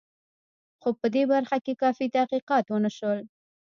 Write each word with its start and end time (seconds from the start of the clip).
خو 0.81 0.89
په 0.99 1.07
دې 1.15 1.23
برخه 1.33 1.57
کې 1.65 1.79
کافي 1.83 2.07
تحقیقات 2.15 2.65
ونه 2.67 2.91
شول. 2.97 3.19